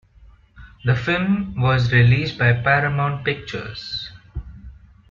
[0.83, 4.09] The film was released by Paramount Pictures.